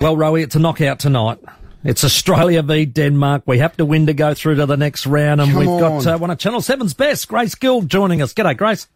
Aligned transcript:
Well, 0.00 0.14
Rowie, 0.16 0.42
it's 0.42 0.54
a 0.54 0.58
knockout 0.58 0.98
tonight. 0.98 1.38
It's 1.82 2.04
Australia 2.04 2.62
v 2.62 2.84
Denmark. 2.84 3.44
We 3.46 3.58
have 3.58 3.76
to 3.78 3.86
win 3.86 4.06
to 4.06 4.12
go 4.12 4.34
through 4.34 4.56
to 4.56 4.66
the 4.66 4.76
next 4.76 5.06
round, 5.06 5.40
and 5.40 5.50
Come 5.50 5.60
we've 5.60 5.68
on. 5.70 5.80
got 5.80 6.06
uh, 6.06 6.18
one 6.18 6.30
of 6.30 6.38
Channel 6.38 6.60
7's 6.60 6.92
best, 6.92 7.28
Grace 7.28 7.54
Gill, 7.54 7.80
joining 7.80 8.20
us. 8.20 8.34
G'day, 8.34 8.56
Grace. 8.56 8.88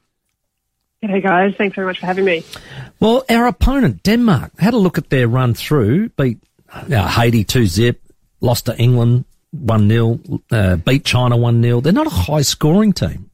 Hey 1.01 1.23
guys, 1.23 1.55
thanks 1.57 1.75
very 1.75 1.87
much 1.87 2.01
for 2.01 2.05
having 2.05 2.27
me. 2.27 2.45
Well, 3.01 3.25
our 3.31 3.47
opponent, 3.47 4.03
Denmark, 4.03 4.53
had 4.59 4.75
a 4.75 4.77
look 4.77 4.99
at 4.99 5.09
their 5.09 5.27
run 5.27 5.55
through, 5.55 6.11
beat 6.11 6.39
uh, 6.71 7.09
Haiti 7.09 7.45
2 7.45 7.67
zip, 7.67 8.03
lost 8.43 8.67
to 8.67 8.77
England 8.77 9.25
1 9.53 9.89
0, 9.89 10.21
uh, 10.51 10.77
beat 10.77 11.07
China 11.07 11.39
1 11.39 11.63
0. 11.63 11.81
They're 11.81 11.95
not 11.95 12.09
a 12.09 12.11
high 12.11 12.43
scoring 12.43 12.93
team. 12.93 13.30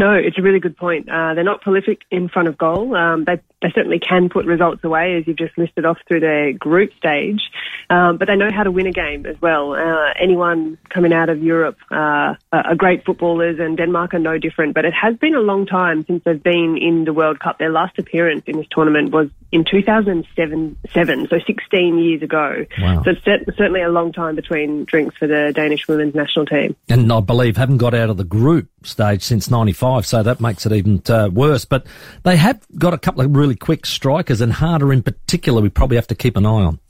No, 0.00 0.14
it's 0.14 0.38
a 0.38 0.42
really 0.42 0.60
good 0.60 0.78
point. 0.78 1.10
Uh, 1.10 1.34
they're 1.34 1.44
not 1.44 1.60
prolific 1.60 2.00
in 2.10 2.30
front 2.30 2.48
of 2.48 2.56
goal. 2.56 2.96
Um, 2.96 3.24
they, 3.24 3.38
they 3.60 3.68
certainly 3.74 3.98
can 3.98 4.30
put 4.30 4.46
results 4.46 4.82
away, 4.82 5.18
as 5.18 5.26
you've 5.26 5.36
just 5.36 5.58
listed 5.58 5.84
off 5.84 5.98
through 6.08 6.20
their 6.20 6.54
group 6.54 6.90
stage, 6.96 7.42
um, 7.90 8.16
but 8.16 8.26
they 8.26 8.34
know 8.34 8.48
how 8.50 8.62
to 8.62 8.70
win 8.70 8.86
a 8.86 8.92
game 8.92 9.26
as 9.26 9.38
well. 9.42 9.74
Uh, 9.74 10.14
anyone 10.18 10.78
coming 10.88 11.12
out 11.12 11.28
of 11.28 11.42
Europe 11.42 11.76
uh, 11.90 12.34
are 12.50 12.74
great 12.78 13.04
footballers, 13.04 13.58
and 13.60 13.76
Denmark 13.76 14.14
are 14.14 14.18
no 14.18 14.38
different. 14.38 14.72
But 14.74 14.86
it 14.86 14.94
has 14.94 15.18
been 15.18 15.34
a 15.34 15.40
long 15.40 15.66
time 15.66 16.06
since 16.06 16.24
they've 16.24 16.42
been 16.42 16.78
in 16.80 17.04
the 17.04 17.12
World 17.12 17.38
Cup. 17.38 17.58
Their 17.58 17.70
last 17.70 17.98
appearance 17.98 18.44
in 18.46 18.56
this 18.56 18.68
tournament 18.70 19.12
was 19.12 19.28
in 19.52 19.66
2007, 19.70 20.78
seven, 20.94 21.28
so 21.28 21.38
16 21.46 21.98
years 21.98 22.22
ago. 22.22 22.64
Wow. 22.80 23.02
So 23.02 23.10
it's 23.10 23.58
certainly 23.58 23.82
a 23.82 23.90
long 23.90 24.14
time 24.14 24.34
between 24.34 24.84
drinks 24.84 25.18
for 25.18 25.26
the 25.26 25.52
Danish 25.54 25.86
women's 25.88 26.14
national 26.14 26.46
team. 26.46 26.74
And 26.88 27.12
I 27.12 27.20
believe 27.20 27.58
haven't 27.58 27.78
got 27.78 27.92
out 27.92 28.08
of 28.08 28.16
the 28.16 28.24
group 28.24 28.70
stage 28.82 29.22
since 29.22 29.50
95, 29.50 30.06
so 30.06 30.22
that 30.22 30.40
makes 30.40 30.66
it 30.66 30.72
even 30.72 31.02
uh, 31.08 31.28
worse. 31.32 31.64
But 31.64 31.86
they 32.22 32.36
have 32.36 32.60
got 32.76 32.94
a 32.94 32.98
couple 32.98 33.22
of 33.22 33.34
really 33.34 33.56
quick 33.56 33.86
strikers, 33.86 34.40
and 34.40 34.52
Harder 34.52 34.92
in 34.92 35.02
particular, 35.02 35.62
we 35.62 35.68
probably 35.68 35.96
have 35.96 36.06
to 36.08 36.14
keep 36.14 36.36
an 36.36 36.46
eye 36.46 36.64
on. 36.64 36.80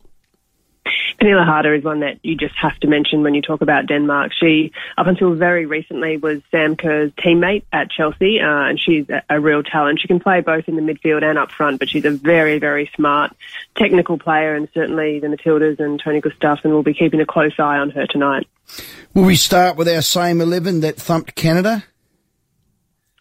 Pernille 1.20 1.44
Harder 1.44 1.74
is 1.74 1.84
one 1.84 2.00
that 2.00 2.18
you 2.22 2.34
just 2.34 2.54
have 2.56 2.78
to 2.78 2.88
mention 2.88 3.22
when 3.22 3.34
you 3.34 3.42
talk 3.42 3.60
about 3.60 3.86
Denmark. 3.86 4.32
She, 4.38 4.72
up 4.96 5.06
until 5.06 5.34
very 5.34 5.66
recently, 5.66 6.16
was 6.16 6.40
Sam 6.50 6.76
Kerr's 6.76 7.12
teammate 7.12 7.64
at 7.72 7.90
Chelsea, 7.90 8.40
uh, 8.40 8.68
and 8.68 8.80
she's 8.80 9.08
a, 9.10 9.22
a 9.28 9.38
real 9.38 9.62
talent. 9.62 10.00
She 10.00 10.08
can 10.08 10.18
play 10.18 10.40
both 10.40 10.66
in 10.66 10.76
the 10.76 10.82
midfield 10.82 11.22
and 11.22 11.38
up 11.38 11.50
front, 11.50 11.78
but 11.78 11.90
she's 11.90 12.06
a 12.06 12.10
very, 12.10 12.58
very 12.58 12.90
smart 12.96 13.36
technical 13.74 14.18
player, 14.18 14.54
and 14.54 14.68
certainly 14.72 15.20
the 15.20 15.26
Matildas 15.26 15.78
and 15.78 16.00
Tony 16.00 16.22
Gustavsson 16.22 16.70
will 16.70 16.82
be 16.82 16.94
keeping 16.94 17.20
a 17.20 17.26
close 17.26 17.58
eye 17.58 17.78
on 17.78 17.90
her 17.90 18.06
tonight. 18.06 18.46
Will 19.14 19.24
we 19.24 19.36
start 19.36 19.76
with 19.76 19.88
our 19.88 20.02
same 20.02 20.40
11 20.40 20.80
that 20.80 20.96
thumped 20.96 21.34
Canada? 21.34 21.84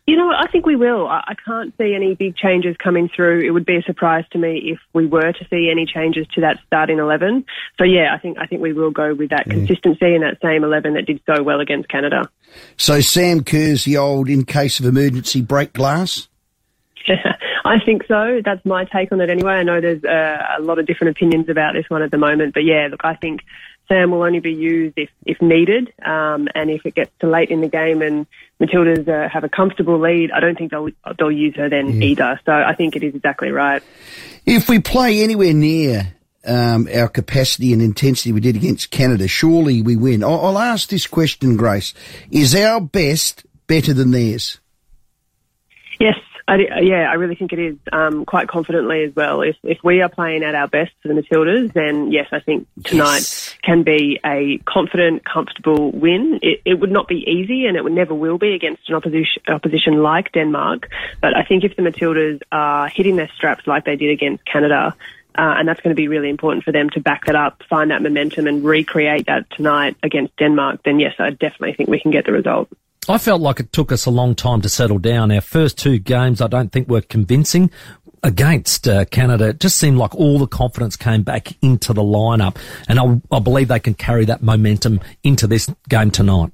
You 0.05 0.15
know? 0.15 0.29
I 0.39 0.47
think 0.51 0.65
we 0.65 0.75
will. 0.75 1.07
I, 1.07 1.23
I 1.27 1.35
can't 1.45 1.73
see 1.77 1.93
any 1.93 2.15
big 2.15 2.35
changes 2.35 2.75
coming 2.81 3.09
through. 3.13 3.41
It 3.41 3.51
would 3.51 3.65
be 3.65 3.75
a 3.75 3.81
surprise 3.83 4.23
to 4.31 4.39
me 4.39 4.71
if 4.71 4.79
we 4.93 5.05
were 5.05 5.31
to 5.31 5.47
see 5.49 5.69
any 5.69 5.85
changes 5.85 6.25
to 6.33 6.41
that 6.41 6.57
starting 6.65 6.97
eleven. 6.97 7.45
So 7.77 7.83
yeah, 7.83 8.13
I 8.13 8.17
think 8.17 8.37
I 8.39 8.47
think 8.47 8.61
we 8.61 8.73
will 8.73 8.89
go 8.89 9.13
with 9.13 9.29
that 9.31 9.45
consistency 9.49 10.15
and 10.15 10.23
that 10.23 10.37
same 10.41 10.63
eleven 10.63 10.93
that 10.93 11.05
did 11.05 11.21
so 11.25 11.43
well 11.43 11.59
against 11.59 11.89
Canada. 11.89 12.29
So 12.77 13.01
Sam 13.01 13.43
Kerr's 13.43 13.83
the 13.83 13.97
old, 13.97 14.29
in 14.29 14.45
case 14.45 14.79
of 14.79 14.85
emergency, 14.85 15.41
break 15.41 15.73
glass? 15.73 16.29
I 17.65 17.79
think 17.85 18.03
so. 18.07 18.41
That's 18.43 18.63
my 18.65 18.85
take 18.85 19.11
on 19.11 19.21
it 19.21 19.29
anyway. 19.29 19.53
I 19.53 19.63
know 19.63 19.81
there's 19.81 20.03
uh, 20.03 20.57
a 20.57 20.61
lot 20.61 20.79
of 20.79 20.87
different 20.87 21.17
opinions 21.17 21.49
about 21.49 21.73
this 21.73 21.85
one 21.89 22.01
at 22.01 22.11
the 22.11 22.17
moment, 22.17 22.53
but 22.53 22.63
yeah, 22.63 22.87
look, 22.89 23.01
I 23.03 23.15
think 23.15 23.41
Sam 23.89 24.11
will 24.11 24.21
only 24.21 24.39
be 24.39 24.53
used 24.53 24.97
if, 24.97 25.09
if 25.25 25.41
needed, 25.41 25.91
um, 26.05 26.47
and 26.53 26.69
if 26.69 26.85
it 26.85 26.93
gets 26.93 27.11
to 27.19 27.27
late 27.27 27.49
in 27.49 27.61
the 27.61 27.67
game 27.67 28.01
and 28.03 28.27
Matildas 28.61 29.07
uh, 29.07 29.27
have 29.27 29.43
a 29.43 29.49
comfortable 29.49 29.99
lead, 29.99 30.31
I 30.31 30.39
don't 30.39 30.57
think 30.57 30.71
they'll 30.71 30.89
they'll 31.17 31.31
use 31.31 31.55
her 31.55 31.69
then 31.69 32.01
either. 32.03 32.39
So 32.45 32.51
I 32.51 32.75
think 32.75 32.95
it 32.95 33.03
is 33.03 33.15
exactly 33.15 33.49
right. 33.49 33.81
If 34.45 34.69
we 34.69 34.79
play 34.79 35.23
anywhere 35.23 35.53
near 35.53 36.13
um, 36.45 36.87
our 36.93 37.07
capacity 37.07 37.73
and 37.73 37.81
intensity 37.81 38.31
we 38.31 38.41
did 38.41 38.55
against 38.55 38.91
Canada, 38.91 39.27
surely 39.27 39.81
we 39.81 39.95
win. 39.95 40.23
I'll, 40.23 40.45
I'll 40.45 40.59
ask 40.59 40.89
this 40.89 41.07
question, 41.07 41.57
Grace. 41.57 41.93
Is 42.31 42.53
our 42.55 42.79
best 42.79 43.45
better 43.65 43.93
than 43.93 44.11
theirs? 44.11 44.59
Yes, 45.99 46.15
I, 46.49 46.79
yeah, 46.81 47.09
I 47.09 47.13
really 47.13 47.35
think 47.35 47.53
it 47.53 47.59
is 47.59 47.77
um, 47.91 48.25
quite 48.25 48.47
confidently 48.47 49.03
as 49.03 49.15
well. 49.15 49.41
If 49.41 49.55
if 49.63 49.77
we 49.83 50.01
are 50.01 50.09
playing 50.09 50.43
at 50.43 50.55
our 50.55 50.67
best 50.67 50.91
for 51.01 51.07
the 51.07 51.13
Matildas, 51.13 51.73
then 51.73 52.11
yes, 52.11 52.27
I 52.31 52.39
think 52.39 52.67
tonight 52.83 53.19
Yes. 53.19 53.55
can 53.61 53.83
be 53.83 54.19
a 54.25 54.57
confident, 54.65 55.23
comfortable 55.25 55.91
win. 55.91 56.39
It, 56.41 56.61
it 56.65 56.79
would 56.79 56.91
not 56.91 57.07
be 57.07 57.23
easy, 57.29 57.67
and 57.67 57.77
it 57.77 57.83
would 57.83 57.93
never 57.93 58.15
will 58.15 58.39
be 58.39 58.53
against 58.55 58.89
an 58.89 58.95
opposition 58.95 59.43
opposition 59.47 60.01
like 60.01 60.31
Denmark. 60.31 60.89
But 61.21 61.37
I 61.37 61.43
think 61.43 61.63
if 61.63 61.75
the 61.75 61.83
Matildas 61.83 62.41
are 62.51 62.87
hitting 62.87 63.15
their 63.15 63.29
straps 63.35 63.67
like 63.67 63.85
they 63.85 63.95
did 63.95 64.09
against 64.11 64.43
Canada. 64.45 64.95
Uh, 65.37 65.53
and 65.57 65.67
that's 65.67 65.79
going 65.79 65.95
to 65.95 66.01
be 66.01 66.07
really 66.07 66.29
important 66.29 66.65
for 66.65 66.73
them 66.73 66.89
to 66.89 66.99
back 66.99 67.25
that 67.25 67.35
up, 67.35 67.61
find 67.69 67.91
that 67.91 68.01
momentum, 68.01 68.47
and 68.47 68.63
recreate 68.63 69.27
that 69.27 69.49
tonight 69.51 69.95
against 70.03 70.35
Denmark. 70.37 70.81
Then 70.83 70.99
yes, 70.99 71.13
I 71.19 71.29
definitely 71.29 71.75
think 71.75 71.87
we 71.87 71.99
can 71.99 72.11
get 72.11 72.25
the 72.25 72.33
result. 72.33 72.67
I 73.09 73.17
felt 73.17 73.41
like 73.41 73.59
it 73.59 73.73
took 73.73 73.91
us 73.91 74.05
a 74.05 74.11
long 74.11 74.35
time 74.35 74.61
to 74.61 74.69
settle 74.69 74.99
down. 74.99 75.31
Our 75.31 75.41
first 75.41 75.79
two 75.79 75.97
games, 75.97 76.41
I 76.41 76.47
don't 76.47 76.71
think 76.71 76.87
were 76.87 77.01
convincing. 77.01 77.71
Against 78.21 78.87
uh, 78.87 79.05
Canada, 79.05 79.47
it 79.47 79.59
just 79.59 79.77
seemed 79.77 79.97
like 79.97 80.13
all 80.13 80.37
the 80.37 80.45
confidence 80.45 80.95
came 80.95 81.23
back 81.23 81.53
into 81.63 81.91
the 81.91 82.03
lineup, 82.03 82.57
and 82.87 82.99
I, 82.99 83.35
I 83.35 83.39
believe 83.39 83.69
they 83.69 83.79
can 83.79 83.95
carry 83.95 84.25
that 84.25 84.43
momentum 84.43 84.99
into 85.23 85.47
this 85.47 85.67
game 85.87 86.11
tonight. 86.11 86.51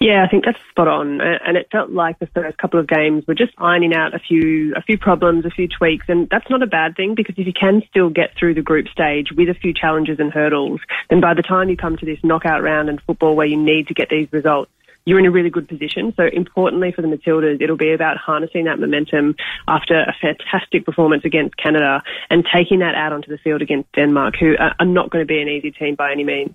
Yeah, 0.00 0.22
I 0.22 0.28
think 0.28 0.44
that's 0.44 0.58
spot 0.70 0.86
on. 0.86 1.20
And 1.20 1.56
it 1.56 1.68
felt 1.72 1.90
like 1.90 2.18
the 2.20 2.26
first 2.28 2.58
couple 2.58 2.78
of 2.78 2.86
games 2.86 3.26
were 3.26 3.34
just 3.34 3.54
ironing 3.58 3.94
out 3.94 4.14
a 4.14 4.20
few 4.20 4.74
a 4.76 4.82
few 4.82 4.98
problems, 4.98 5.46
a 5.46 5.50
few 5.50 5.66
tweaks, 5.66 6.04
and 6.08 6.28
that's 6.30 6.48
not 6.48 6.62
a 6.62 6.66
bad 6.66 6.94
thing 6.94 7.14
because 7.16 7.34
if 7.38 7.46
you 7.46 7.52
can 7.52 7.82
still 7.88 8.10
get 8.10 8.36
through 8.38 8.54
the 8.54 8.62
group 8.62 8.86
stage 8.88 9.32
with 9.32 9.48
a 9.48 9.54
few 9.54 9.72
challenges 9.72 10.20
and 10.20 10.32
hurdles, 10.32 10.80
then 11.10 11.20
by 11.20 11.34
the 11.34 11.42
time 11.42 11.70
you 11.70 11.76
come 11.76 11.96
to 11.96 12.06
this 12.06 12.18
knockout 12.22 12.62
round 12.62 12.88
in 12.88 12.98
football 12.98 13.34
where 13.34 13.46
you 13.46 13.56
need 13.56 13.88
to 13.88 13.94
get 13.94 14.10
these 14.10 14.28
results, 14.30 14.70
you're 15.06 15.18
in 15.18 15.26
a 15.26 15.30
really 15.30 15.50
good 15.50 15.68
position. 15.68 16.12
So 16.16 16.24
importantly 16.32 16.92
for 16.92 17.02
the 17.02 17.08
Matildas, 17.08 17.60
it'll 17.60 17.76
be 17.76 17.92
about 17.92 18.16
harnessing 18.16 18.64
that 18.64 18.78
momentum 18.78 19.36
after 19.68 20.00
a 20.00 20.14
fantastic 20.20 20.84
performance 20.84 21.24
against 21.24 21.56
Canada 21.56 22.02
and 22.30 22.44
taking 22.54 22.78
that 22.80 22.94
out 22.94 23.12
onto 23.12 23.30
the 23.30 23.38
field 23.38 23.62
against 23.62 23.92
Denmark, 23.92 24.34
who 24.38 24.56
are 24.58 24.86
not 24.86 25.10
going 25.10 25.22
to 25.22 25.26
be 25.26 25.40
an 25.40 25.48
easy 25.48 25.70
team 25.70 25.94
by 25.94 26.12
any 26.12 26.24
means. 26.24 26.54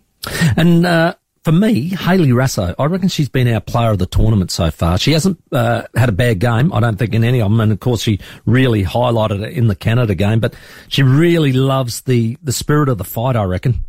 And 0.58 0.86
uh, 0.86 1.14
for 1.44 1.52
me, 1.52 1.90
Hayley 1.90 2.30
Raso, 2.30 2.76
I 2.78 2.86
reckon 2.86 3.08
she's 3.08 3.30
been 3.30 3.48
our 3.48 3.62
player 3.62 3.92
of 3.92 4.00
the 4.00 4.06
tournament 4.06 4.52
so 4.52 4.72
far. 4.72 4.98
She 4.98 5.14
hasn't 5.14 5.40
uh, 5.52 5.84
had 5.96 6.10
a 6.10 6.14
bad 6.14 6.40
game, 6.40 6.74
I 6.74 6.80
don't 6.80 6.98
think, 6.98 7.14
in 7.14 7.24
any 7.24 7.42
of 7.42 7.50
them. 7.50 7.62
And 7.62 7.72
of 7.72 7.80
course, 7.80 8.02
she 8.02 8.20
really 8.46 8.84
highlighted 8.84 9.44
it 9.46 9.54
in 9.54 9.68
the 9.68 9.76
Canada 9.76 10.16
game. 10.16 10.40
But 10.40 10.56
she 10.90 11.04
really 11.04 11.54
loves 11.54 12.02
the 12.02 12.38
the 12.44 12.52
spirit 12.52 12.90
of 12.90 12.98
the 12.98 13.04
fight. 13.04 13.36
I 13.36 13.44
reckon. 13.44 13.84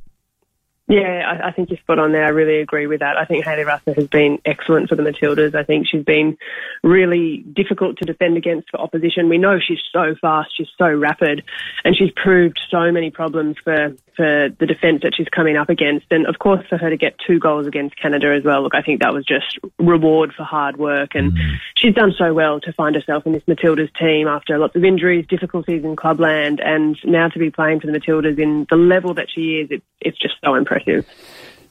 Yeah, 0.91 1.23
I, 1.25 1.49
I 1.49 1.53
think 1.53 1.71
you're 1.71 1.79
spot 1.79 2.01
on 2.01 2.11
there. 2.11 2.25
I 2.25 2.31
really 2.31 2.61
agree 2.61 2.89
with 2.89 2.99
that. 2.99 3.17
I 3.17 3.25
think 3.25 3.45
Hayley 3.45 3.63
Raso 3.63 3.95
has 3.95 4.09
been 4.09 4.41
excellent 4.45 4.89
for 4.89 4.97
the 4.97 5.05
Matildas. 5.05 5.55
I 5.55 5.63
think 5.63 5.87
she's 5.87 6.03
been 6.03 6.37
really 6.83 7.45
difficult 7.53 7.99
to 7.99 8.07
defend 8.07 8.37
against 8.37 8.71
for 8.71 8.81
opposition. 8.81 9.29
We 9.29 9.39
know 9.39 9.61
she's 9.61 9.79
so 9.93 10.17
fast, 10.21 10.51
she's 10.57 10.67
so 10.77 10.89
rapid, 10.89 11.45
and 11.85 11.97
she's 11.97 12.11
proved 12.17 12.59
so 12.69 12.91
many 12.91 13.13
problems 13.13 13.57
for, 13.63 13.95
for 14.21 14.51
the 14.59 14.67
defence 14.67 15.01
that 15.03 15.15
she's 15.17 15.29
coming 15.29 15.57
up 15.57 15.71
against. 15.71 16.05
And 16.11 16.27
of 16.27 16.39
course, 16.39 16.61
for 16.69 16.77
her 16.77 16.91
to 16.91 16.97
get 16.99 17.17
two 17.27 17.39
goals 17.39 17.67
against 17.67 17.97
Canada 17.97 18.35
as 18.35 18.45
well, 18.45 18.63
look, 18.63 18.75
I 18.75 18.83
think 18.83 19.01
that 19.01 19.15
was 19.15 19.25
just 19.25 19.59
reward 19.79 20.35
for 20.37 20.43
hard 20.43 20.77
work. 20.77 21.15
And 21.15 21.33
mm. 21.33 21.57
she's 21.75 21.95
done 21.95 22.13
so 22.19 22.35
well 22.35 22.61
to 22.61 22.73
find 22.75 22.95
herself 22.95 23.25
in 23.25 23.33
this 23.33 23.43
Matildas 23.45 23.89
team 23.99 24.29
after 24.29 24.59
lots 24.59 24.77
of 24.77 24.85
injuries, 24.85 25.25
difficulties 25.27 25.85
in 25.85 25.97
clubland, 25.97 26.61
and 26.61 26.99
now 27.03 27.29
to 27.29 27.39
be 27.39 27.51
playing 27.51 27.81
for 27.81 27.87
the 27.87 27.99
Matildas 27.99 28.39
in 28.39 28.67
the 28.69 28.77
level 28.77 29.15
that 29.15 29.29
she 29.35 29.61
is, 29.61 29.71
it, 29.71 29.83
it's 30.03 30.19
just 30.19 30.35
so 30.45 30.55
impressive. 30.55 31.07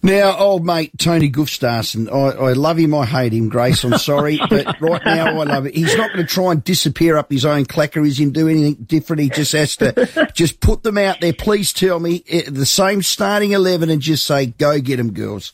Now, 0.02 0.38
old 0.38 0.66
mate 0.66 0.92
Tony 0.98 1.30
Gustavsson, 1.30 2.10
I, 2.10 2.52
I 2.52 2.54
love 2.54 2.78
him, 2.78 2.96
I 2.96 3.06
hate 3.06 3.34
him, 3.34 3.50
Grace, 3.50 3.84
I'm 3.84 3.98
sorry, 3.98 4.40
but 4.50 4.80
right 4.80 5.04
now 5.04 5.40
I 5.40 5.44
love 5.44 5.66
it. 5.66 5.76
He's 5.76 5.96
not 5.98 6.14
going 6.14 6.26
to 6.26 6.34
try 6.34 6.54
and 6.54 6.64
disappear 6.64 7.18
up 7.18 7.30
his 7.30 7.46
own 7.46 7.66
clacker. 7.66 7.90
clackeries 7.90 8.20
and 8.22 8.34
do 8.34 8.48
anything 8.48 8.76
different. 8.86 9.22
He 9.24 9.30
just 9.30 9.52
has 9.52 9.76
to 9.78 10.32
just 10.34 10.62
put 10.62 10.84
them 10.84 10.98
out 10.98 11.20
there. 11.20 11.34
Please 11.34 11.74
tell 11.74 12.00
me 12.00 12.24
eh, 12.30 12.44
the 12.48 12.66
same 12.66 13.02
starting 13.02 13.52
11 13.52 13.90
and 13.90 14.02
just 14.02 14.26
say, 14.26 14.48
go 14.48 14.80
get 14.80 14.98
them, 14.98 15.12
girls. 15.12 15.54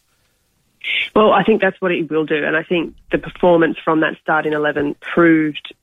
Well, 1.16 1.32
I 1.32 1.44
think 1.44 1.62
that's 1.62 1.80
what 1.82 1.92
he 1.92 2.04
will 2.04 2.26
do, 2.26 2.44
and 2.44 2.56
I 2.56 2.64
think 2.64 2.96
the 3.12 3.18
performance 3.18 3.78
from 3.84 4.02
that 4.02 4.18
starting 4.22 4.54
eleven 4.54 4.96
proved 5.02 5.74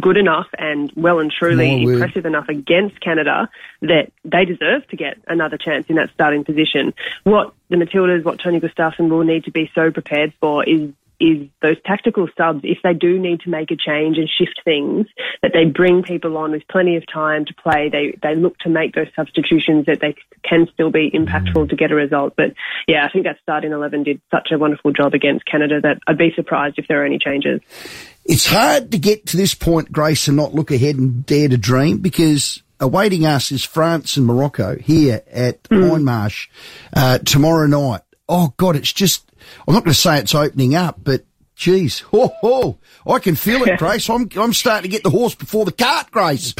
good 0.00 0.16
enough 0.16 0.46
and 0.58 0.90
well 0.96 1.18
and 1.18 1.30
truly 1.30 1.82
impressive 1.82 2.24
enough 2.24 2.48
against 2.48 3.00
Canada 3.00 3.48
that 3.82 4.10
they 4.24 4.44
deserve 4.44 4.86
to 4.88 4.96
get 4.96 5.18
another 5.26 5.58
chance 5.58 5.86
in 5.88 5.96
that 5.96 6.10
starting 6.14 6.44
position. 6.44 6.94
What 7.24 7.52
the 7.68 7.76
Matildas, 7.76 8.24
what 8.24 8.40
Tony 8.40 8.60
Gustavsson 8.60 9.10
will 9.10 9.24
need 9.24 9.44
to 9.44 9.50
be 9.50 9.70
so 9.74 9.90
prepared 9.90 10.32
for 10.40 10.64
is 10.64 10.92
is 11.22 11.46
those 11.60 11.76
tactical 11.84 12.26
subs, 12.36 12.62
if 12.64 12.78
they 12.82 12.94
do 12.94 13.16
need 13.16 13.40
to 13.40 13.48
make 13.48 13.70
a 13.70 13.76
change 13.76 14.18
and 14.18 14.28
shift 14.28 14.60
things, 14.64 15.06
that 15.40 15.52
they 15.54 15.64
bring 15.64 16.02
people 16.02 16.36
on 16.36 16.50
with 16.50 16.66
plenty 16.66 16.96
of 16.96 17.04
time 17.06 17.44
to 17.44 17.54
play. 17.54 17.88
They 17.88 18.18
they 18.20 18.34
look 18.34 18.58
to 18.60 18.68
make 18.68 18.94
those 18.94 19.06
substitutions 19.14 19.86
that 19.86 20.00
they 20.00 20.16
can 20.42 20.66
still 20.74 20.90
be 20.90 21.10
impactful 21.12 21.54
mm. 21.54 21.70
to 21.70 21.76
get 21.76 21.92
a 21.92 21.94
result. 21.94 22.34
But 22.36 22.54
yeah, 22.88 23.06
I 23.06 23.08
think 23.08 23.24
that 23.24 23.38
starting 23.42 23.72
eleven 23.72 24.02
did 24.02 24.20
such 24.32 24.48
a 24.50 24.58
wonderful 24.58 24.90
job 24.90 25.14
against 25.14 25.46
Canada 25.46 25.80
that 25.82 25.98
I'd 26.08 26.18
be 26.18 26.32
surprised 26.34 26.78
if 26.78 26.88
there 26.88 27.02
are 27.02 27.06
any 27.06 27.18
changes. 27.18 27.60
It's 28.24 28.46
hard 28.46 28.92
to 28.92 28.98
get 28.98 29.26
to 29.26 29.36
this 29.36 29.54
point, 29.54 29.90
Grace, 29.90 30.28
and 30.28 30.36
not 30.36 30.54
look 30.54 30.70
ahead 30.70 30.96
and 30.96 31.26
dare 31.26 31.48
to 31.48 31.56
dream 31.56 31.98
because 31.98 32.62
awaiting 32.78 33.26
us 33.26 33.50
is 33.50 33.64
France 33.64 34.16
and 34.16 34.26
Morocco 34.26 34.76
here 34.76 35.22
at 35.30 35.62
mm. 35.64 35.90
Hindmarsh 35.90 36.48
uh, 36.94 37.18
tomorrow 37.18 37.66
night. 37.66 38.02
Oh 38.28 38.54
God, 38.56 38.76
it's 38.76 38.92
just. 38.92 39.28
I'm 39.66 39.74
not 39.74 39.82
going 39.82 39.92
to 39.92 39.98
say 39.98 40.18
it's 40.18 40.36
opening 40.36 40.76
up, 40.76 41.00
but 41.02 41.24
geez, 41.56 42.04
oh, 42.12 42.32
oh 42.42 42.78
I 43.06 43.18
can 43.18 43.34
feel 43.34 43.64
it, 43.64 43.78
Grace. 43.78 44.08
I'm 44.08 44.28
I'm 44.36 44.52
starting 44.52 44.90
to 44.90 44.94
get 44.94 45.02
the 45.02 45.10
horse 45.10 45.34
before 45.34 45.64
the 45.64 45.72
cart, 45.72 46.10
Grace. 46.10 46.54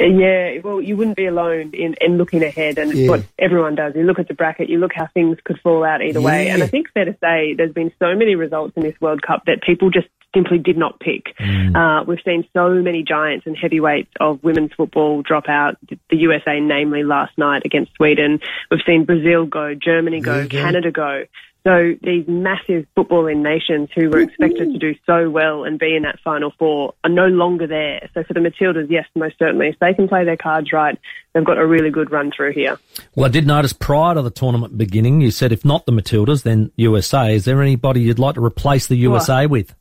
Yeah, 0.00 0.58
well, 0.64 0.80
you 0.80 0.96
wouldn't 0.96 1.16
be 1.16 1.26
alone 1.26 1.70
in, 1.72 1.94
in 2.00 2.18
looking 2.18 2.42
ahead, 2.42 2.78
and 2.78 2.92
yeah. 2.92 3.08
what 3.08 3.24
everyone 3.38 3.76
does. 3.76 3.94
You 3.94 4.02
look 4.02 4.18
at 4.18 4.26
the 4.26 4.34
bracket, 4.34 4.68
you 4.68 4.78
look 4.78 4.92
how 4.92 5.06
things 5.14 5.38
could 5.44 5.60
fall 5.60 5.84
out 5.84 6.02
either 6.02 6.18
yeah. 6.18 6.26
way, 6.26 6.48
and 6.48 6.62
I 6.62 6.66
think 6.66 6.90
fair 6.92 7.04
to 7.04 7.16
say 7.22 7.54
there's 7.54 7.72
been 7.72 7.92
so 8.00 8.14
many 8.16 8.34
results 8.34 8.72
in 8.76 8.82
this 8.82 9.00
World 9.00 9.22
Cup 9.22 9.44
that 9.46 9.62
people 9.62 9.90
just 9.90 10.08
simply 10.34 10.58
did 10.58 10.76
not 10.76 11.00
pick. 11.00 11.36
Mm. 11.38 11.74
Uh, 11.74 12.04
we've 12.04 12.18
seen 12.24 12.46
so 12.52 12.68
many 12.70 13.02
giants 13.02 13.46
and 13.46 13.56
heavyweights 13.56 14.10
of 14.20 14.42
women's 14.42 14.72
football 14.72 15.22
drop 15.22 15.48
out. 15.48 15.76
The 15.88 16.16
USA, 16.16 16.60
namely 16.60 17.04
last 17.04 17.36
night 17.38 17.62
against 17.64 17.94
Sweden. 17.94 18.40
We've 18.70 18.80
seen 18.86 19.04
Brazil 19.04 19.46
go, 19.46 19.74
Germany 19.74 20.20
go, 20.20 20.40
yeah, 20.40 20.46
Canada 20.46 20.90
go. 20.90 21.24
So 21.66 21.94
these 22.02 22.28
massive 22.28 22.86
footballing 22.94 23.38
nations 23.38 23.88
who 23.94 24.10
were 24.10 24.20
expected 24.20 24.74
to 24.74 24.78
do 24.78 24.94
so 25.06 25.30
well 25.30 25.64
and 25.64 25.78
be 25.78 25.96
in 25.96 26.02
that 26.02 26.20
final 26.22 26.52
four 26.58 26.92
are 27.04 27.10
no 27.10 27.26
longer 27.26 27.66
there. 27.66 28.10
So 28.12 28.22
for 28.22 28.34
the 28.34 28.40
Matildas, 28.40 28.90
yes, 28.90 29.06
most 29.14 29.38
certainly, 29.38 29.68
if 29.68 29.78
they 29.78 29.94
can 29.94 30.06
play 30.06 30.26
their 30.26 30.36
cards 30.36 30.74
right, 30.74 30.98
they've 31.32 31.44
got 31.44 31.56
a 31.56 31.66
really 31.66 31.88
good 31.88 32.10
run 32.10 32.30
through 32.36 32.52
here. 32.52 32.78
Well, 33.14 33.24
I 33.24 33.30
did 33.30 33.46
notice 33.46 33.72
prior 33.72 34.14
to 34.14 34.20
the 34.20 34.30
tournament 34.30 34.76
beginning, 34.76 35.22
you 35.22 35.30
said 35.30 35.52
if 35.52 35.64
not 35.64 35.86
the 35.86 35.92
Matildas, 35.92 36.42
then 36.42 36.70
USA. 36.76 37.34
Is 37.34 37.46
there 37.46 37.62
anybody 37.62 38.02
you'd 38.02 38.18
like 38.18 38.34
to 38.34 38.44
replace 38.44 38.86
the 38.86 38.96
USA 38.96 39.46
with? 39.46 39.74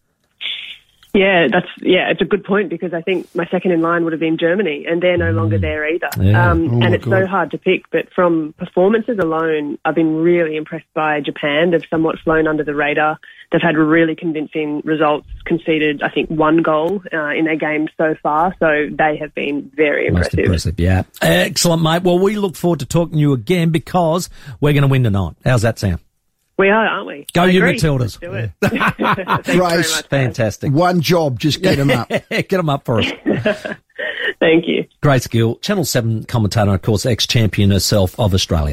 Yeah, 1.14 1.48
that's 1.52 1.68
yeah, 1.80 2.10
it's 2.10 2.22
a 2.22 2.26
good 2.26 2.44
point 2.44 2.72
because 2.72 2.92
I 2.92 3.02
think 3.02 3.34
my 3.36 3.46
second 3.52 3.70
in 3.70 3.82
line 3.82 4.04
would 4.04 4.14
have 4.14 4.20
been 4.20 4.40
Germany, 4.40 4.86
and 4.90 5.00
they're 5.00 5.18
no 5.18 5.32
longer 5.32 5.60
mm. 5.60 5.62
there 5.62 5.88
either. 5.88 6.10
Yeah. 6.20 6.50
Um, 6.50 6.70
oh 6.72 6.86
and 6.86 6.96
it's 6.96 7.06
God. 7.06 7.22
so 7.22 7.28
hard 7.28 7.52
to 7.52 7.60
pick. 7.60 7.88
But 7.92 8.12
from 8.16 8.56
performances 8.58 9.20
alone, 9.20 9.78
I've 9.86 9.94
been 9.94 10.16
really 10.16 10.56
impressed 10.56 10.92
by 10.96 11.22
Japan. 11.22 11.70
They've 11.70 11.86
somewhat 11.88 12.18
flown 12.24 12.48
under 12.48 12.64
the 12.64 12.74
radar. 12.74 13.20
They've 13.52 13.62
had 13.62 13.78
really 13.78 14.16
convincing 14.16 14.82
results. 14.84 15.28
Conceded, 15.46 16.02
I 16.02 16.10
think, 16.10 16.32
one 16.32 16.64
goal 16.64 17.04
uh, 17.14 17.30
in 17.30 17.46
their 17.46 17.58
game 17.58 17.90
so 17.96 18.16
far. 18.24 18.56
So 18.60 18.88
they 18.92 19.18
have 19.18 19.36
been 19.36 19.72
very 19.76 20.08
impressive. 20.08 20.40
Most 20.40 20.66
impressive, 20.66 20.80
yeah. 20.80 21.04
Excellent, 21.22 21.84
mate. 21.84 22.02
Well, 22.02 22.18
we 22.18 22.38
look 22.38 22.56
forward 22.56 22.80
to 22.80 22.88
talking 22.88 23.14
to 23.14 23.20
you 23.20 23.34
again 23.34 23.70
because 23.70 24.30
we're 24.60 24.74
going 24.74 24.82
to 24.82 24.88
win 24.88 25.04
tonight. 25.04 25.36
How's 25.46 25.62
that 25.62 25.78
sound? 25.78 26.00
We 26.58 26.70
are, 26.70 26.86
aren't 26.86 27.08
we? 27.08 27.26
Go 27.34 27.46
you 27.46 27.62
Matildas. 27.62 28.20
do 28.20 28.34
it. 28.34 28.52
Grace, 29.58 30.02
fantastic. 30.04 30.72
One 30.72 31.02
job, 31.02 31.40
just 31.40 31.62
get 31.62 31.78
them 31.78 31.90
up. 31.90 32.10
get 32.30 32.50
them 32.50 32.70
up 32.70 32.86
for 32.86 33.00
us. 33.00 33.12
Thank 34.40 34.68
you. 34.68 34.86
Grace 35.02 35.28
Gill, 35.28 35.56
Channel 35.58 35.86
7 35.86 36.26
commentator, 36.26 36.74
of 36.74 36.82
course, 36.82 37.06
ex-champion 37.06 37.72
herself 37.72 38.20
of 38.20 38.34
Australia. 38.34 38.72